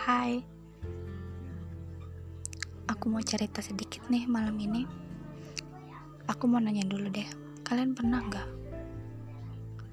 [0.00, 0.40] Hai.
[2.88, 4.88] Aku mau cerita sedikit nih malam ini.
[6.24, 7.28] Aku mau nanya dulu deh
[7.68, 8.48] Kalian pernah gak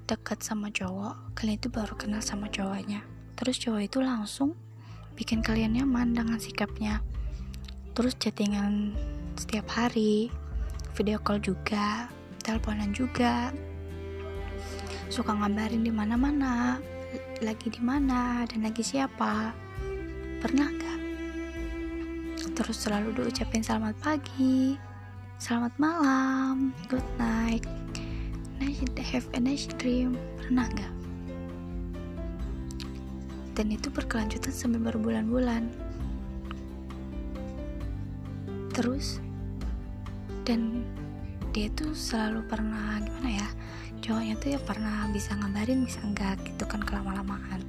[0.08, 1.36] Dekat sama cowok?
[1.36, 3.04] Kalian itu baru kenal sama cowoknya.
[3.36, 4.56] Terus cowok itu langsung
[5.12, 7.04] Bikin kalian nyaman dengan sikapnya.
[7.92, 8.96] Terus chattingan
[9.36, 10.32] setiap hari
[10.96, 12.08] Video call juga
[12.40, 13.52] Teleponan juga.
[15.12, 16.80] Suka ngabarin di mana-mana
[17.44, 19.67] lagi di mana dan lagi siapa
[20.38, 21.00] pernah gak
[22.54, 24.78] terus selalu diucapin selamat pagi
[25.42, 27.66] selamat malam good night
[28.62, 28.78] nice
[29.08, 30.14] have a nice dream.
[30.38, 30.94] Pernah gak
[33.58, 35.66] dan itu berkelanjutan sampai berbulan-bulan.
[38.70, 39.18] Terus
[40.46, 40.86] dan
[41.50, 43.48] dia tuh selalu pernah gimana ya
[43.98, 47.60] cowoknya tuh ya pernah bisa ngabarin bisa enggak gitu kan kelama-lamaan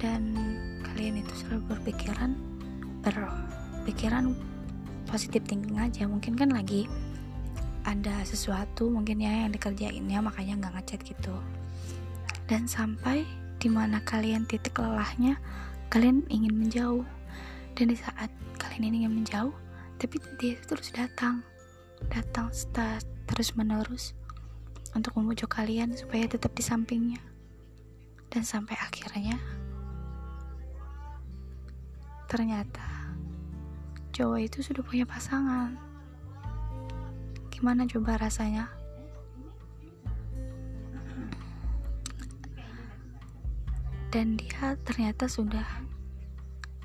[0.00, 0.32] dan
[0.82, 2.32] kalian itu selalu berpikiran
[3.04, 4.32] berpikiran
[5.06, 6.08] positif thinking aja.
[6.08, 6.88] Mungkin kan lagi
[7.84, 11.36] ada sesuatu mungkin ya yang dikerjainnya makanya nggak ngechat gitu.
[12.48, 13.22] Dan sampai
[13.60, 15.36] di mana kalian titik lelahnya
[15.92, 17.04] kalian ingin menjauh.
[17.76, 19.54] Dan di saat kalian ingin menjauh
[20.00, 21.44] tapi dia terus datang.
[22.08, 24.16] Datang start terus menerus
[24.96, 27.20] untuk membujuk kalian supaya tetap di sampingnya.
[28.30, 29.36] Dan sampai akhirnya
[32.30, 33.10] ternyata
[34.14, 35.74] cowok itu sudah punya pasangan.
[37.50, 38.70] Gimana coba rasanya?
[44.14, 45.66] Dan dia ternyata sudah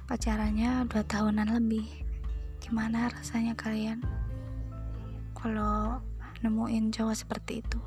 [0.09, 1.85] pacarannya dua tahunan lebih.
[2.57, 4.01] Gimana rasanya kalian?
[5.37, 6.01] Kalau
[6.41, 7.77] nemuin cowok seperti itu